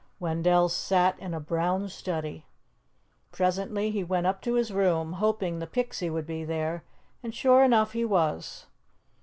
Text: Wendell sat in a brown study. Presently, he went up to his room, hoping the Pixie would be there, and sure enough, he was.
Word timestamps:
Wendell 0.19 0.67
sat 0.67 1.19
in 1.19 1.35
a 1.35 1.39
brown 1.39 1.87
study. 1.87 2.47
Presently, 3.31 3.91
he 3.91 4.03
went 4.03 4.25
up 4.25 4.41
to 4.41 4.55
his 4.55 4.73
room, 4.73 5.13
hoping 5.13 5.59
the 5.59 5.67
Pixie 5.67 6.09
would 6.09 6.25
be 6.25 6.43
there, 6.43 6.83
and 7.21 7.35
sure 7.35 7.63
enough, 7.63 7.93
he 7.93 8.03
was. 8.03 8.65